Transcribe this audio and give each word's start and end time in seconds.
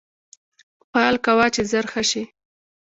پال 0.91 1.15
کوه 1.25 1.45
چې 1.55 1.61
زر 1.71 1.85
ښه 1.91 2.01
شې 2.09 2.23